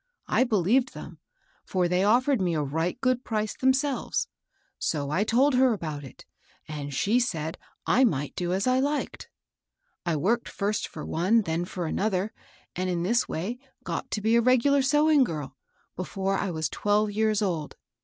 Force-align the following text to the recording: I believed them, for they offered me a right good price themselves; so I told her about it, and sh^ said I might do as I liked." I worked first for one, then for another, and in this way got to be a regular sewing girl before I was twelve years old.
I 0.27 0.45
believed 0.45 0.95
them, 0.95 1.19
for 1.63 1.87
they 1.87 2.03
offered 2.03 2.41
me 2.41 2.55
a 2.55 2.63
right 2.63 2.99
good 3.01 3.23
price 3.23 3.55
themselves; 3.55 4.27
so 4.79 5.11
I 5.11 5.23
told 5.23 5.53
her 5.53 5.73
about 5.73 6.03
it, 6.03 6.25
and 6.67 6.89
sh^ 6.91 7.21
said 7.21 7.59
I 7.85 8.03
might 8.03 8.35
do 8.35 8.51
as 8.51 8.65
I 8.65 8.79
liked." 8.79 9.29
I 10.07 10.15
worked 10.15 10.49
first 10.49 10.87
for 10.87 11.05
one, 11.05 11.41
then 11.41 11.65
for 11.65 11.85
another, 11.85 12.33
and 12.75 12.89
in 12.89 13.03
this 13.03 13.29
way 13.29 13.59
got 13.83 14.09
to 14.09 14.21
be 14.21 14.35
a 14.35 14.41
regular 14.41 14.81
sewing 14.81 15.23
girl 15.23 15.55
before 15.95 16.35
I 16.35 16.49
was 16.49 16.67
twelve 16.67 17.11
years 17.11 17.43
old. 17.43 17.75